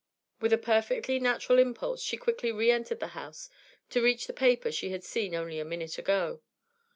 [0.39, 3.51] With a perfectly natural impulse, she quickly re entered the house,
[3.91, 6.41] to reach the paper she had seen only a minute ago.